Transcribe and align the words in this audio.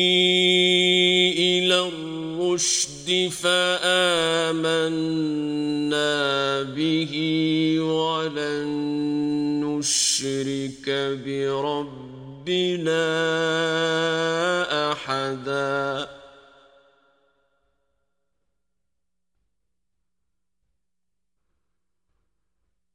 إلى 1.60 1.88
الرشد 1.88 3.30
فآمنا. 3.42 5.11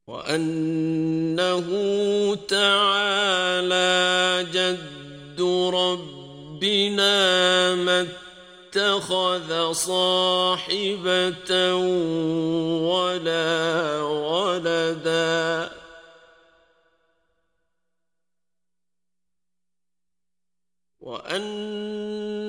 وأنه 0.07 1.67
تعالى 2.35 3.97
جد 4.53 5.41
ربنا 5.75 7.15
ما 7.75 8.07
اتخذ 8.07 9.73
صاحبة 9.73 11.51
ولا 12.87 14.01
ولدا. 14.03 15.71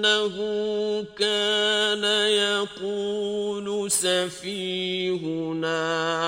وانه 0.08 1.06
كان 1.18 2.04
يقول 2.04 3.92
سفيهنا 3.92 5.80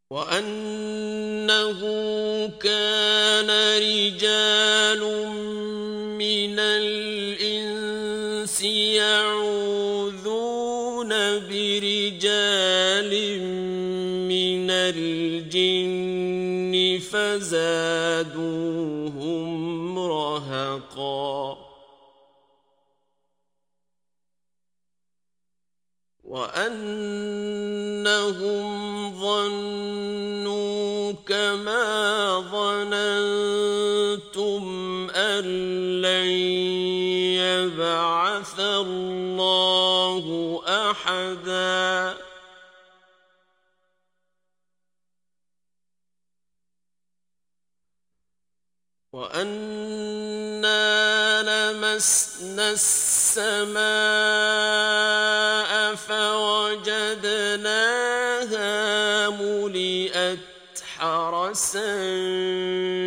وأنه 0.09 1.80
كان 2.59 3.50
رجال 3.78 5.02
من 6.18 6.59
الإنس 6.59 7.81
يعوذون 8.98 10.09
برجال 11.50 13.12
من 14.25 14.69
الجن 14.72 16.09
فزادوهم 17.12 18.40
رهقا. 20.00 21.58
وأنهم 26.24 27.50
ظنوا 29.22 29.89
لمسنا 51.90 52.72
السماء 52.72 53.82
فوجدناها 55.96 57.40
ملئت 59.30 60.40
حرسا 60.98 61.90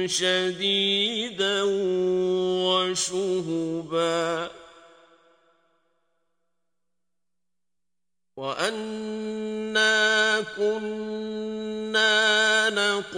شديدا 0.06 1.62
وشهبا. 2.66 4.50
وأنا 8.36 9.92
كنا 10.56 12.12
نقعد 12.70 13.11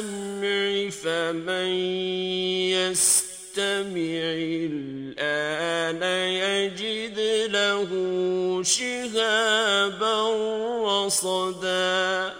للسمع 0.00 0.90
فمن 0.90 1.68
يستمع 2.72 4.24
الآن 4.72 6.02
يجد 6.32 7.18
له 7.50 7.90
شهابا 8.62 10.16
رصدا. 11.06 12.34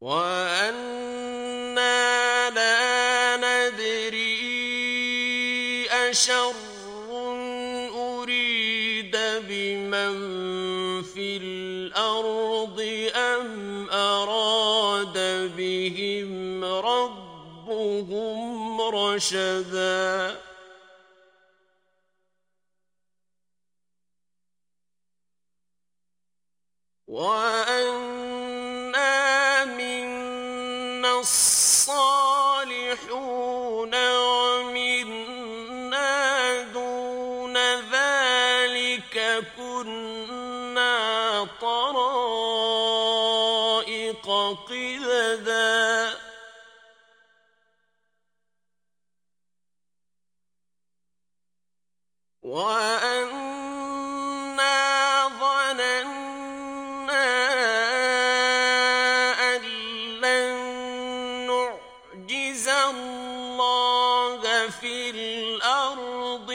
وأنا 0.00 1.30
لا 2.50 3.36
ندري 3.36 4.44
أشر 5.90 6.54
رشدا 19.14 20.36
وأنا 27.84 29.64
منا 29.64 31.20
الصالحون 31.20 32.74
ومنا 34.16 35.72
دون 36.72 37.56
ذلك 37.92 39.44
كنا 39.56 40.94
طرائق 41.60 42.94
قددا 44.26 44.83
في 64.80 65.10
الأرض 65.10 66.50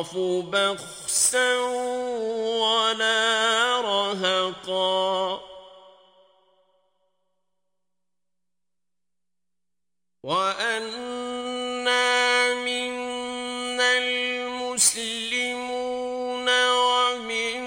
يخاف 0.00 0.16
بخسا 0.52 1.56
ولا 2.64 3.80
رهقا. 3.80 5.40
وأنا 10.22 11.34
منا 12.54 13.98
المسلمون 13.98 15.28
ومنا 16.70 17.60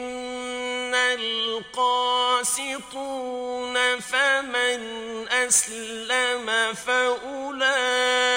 القاسطون 1.13 2.39
فمن 3.99 4.79
أسلم 5.29 6.73
فأولئك 6.73 8.32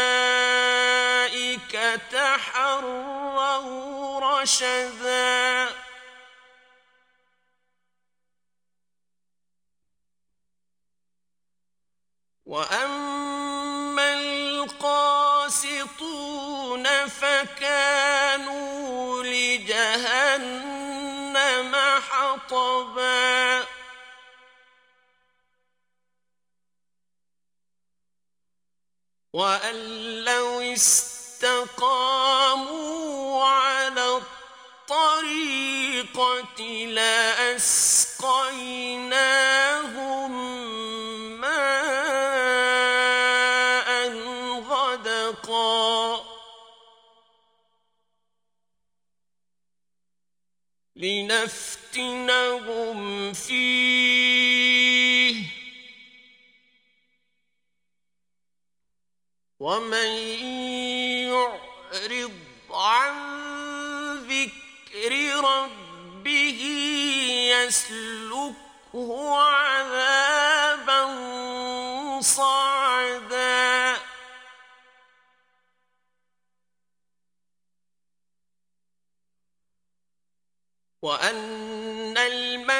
رشدا 4.46 5.68
وأما 12.46 14.14
القاسطون 14.14 15.16
فكانوا 17.08 18.42
لجهنم 19.22 20.56
حطبا. 22.00 23.66
وأن 29.32 29.76
لو 30.24 30.60
استقاموا 30.60 31.36
لنفتنهم 51.98 53.32
فيه. 53.32 54.76
ومن 59.58 60.06
يعرض 61.32 62.32
عن 62.70 63.16
ذكر 64.28 65.12
ربه 65.40 66.62
يسلكه 67.52 69.38
عذابا 69.38 71.00
صعدا. 72.20 73.96
وأن 81.02 81.85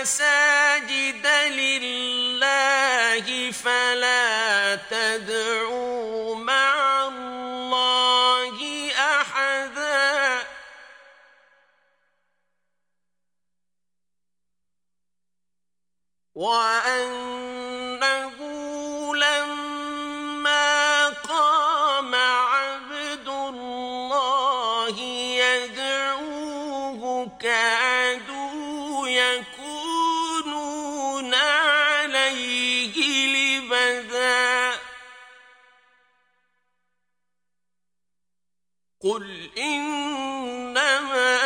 المساجد 0.06 1.26
لله 1.26 3.26
فلا 3.52 4.78
تدعوا 4.90 6.36
مع 6.36 7.08
الله 7.08 8.90
أحدا. 8.94 10.46
وأنه 16.34 17.55
إنما 39.58 41.45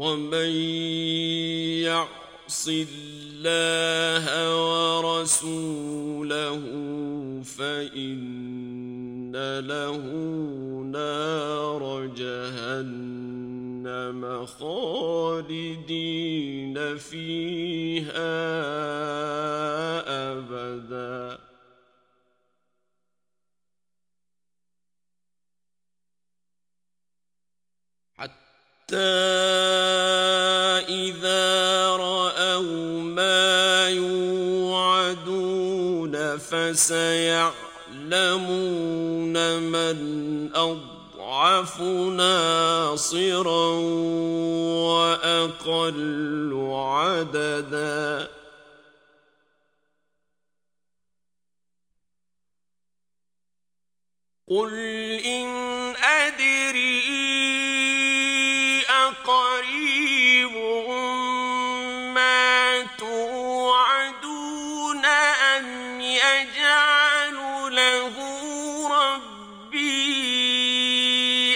ومن 0.00 0.50
يعص 1.84 2.68
الله 2.68 4.24
ورسوله 4.96 6.62
فإن 7.44 9.32
له 9.60 9.96
نار 10.92 12.06
جهنم 12.16 13.26
خالدين 14.46 15.96
فيها 16.96 18.40
إذا 30.88 31.86
رأوا 31.96 33.02
ما 33.02 33.88
يوعدون 33.88 35.50
فسيعلمون 36.38 37.52
من 39.62 39.98
أضعف 40.54 41.80
ناصرا 42.16 43.70
وأقل 44.90 46.70
عددا 46.72 48.28
قل 54.48 54.74
إن 55.24 55.46
أدري 55.96 57.69
قريب 59.30 60.56
ما 62.14 62.82
توعدون 62.98 65.04
أم 65.04 66.00
يجعل 66.00 67.34
له 67.74 68.16
ربي 68.88 70.00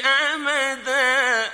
أمدا؟ 0.07 1.51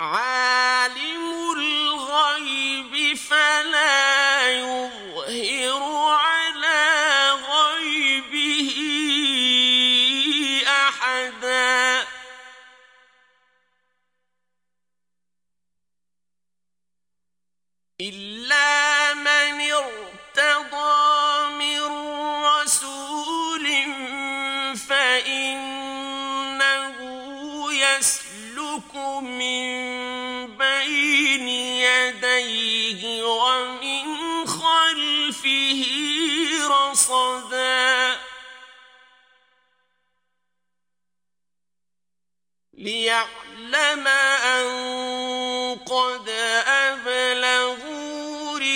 عالم 0.00 1.24
الغيب 1.56 3.16
فلا 3.16 3.89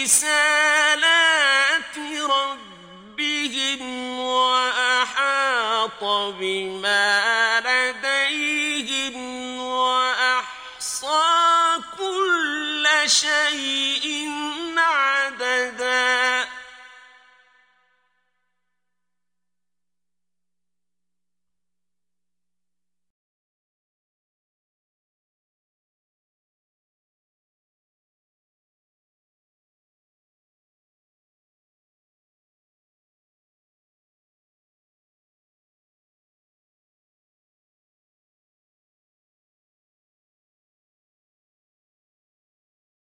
رسالات 0.04 1.96
ربهم 2.30 3.80
وأحاط 4.20 6.02
بما 6.40 7.03